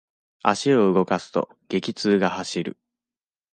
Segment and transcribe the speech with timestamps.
[0.41, 2.77] 足を動かすと、激痛が走る。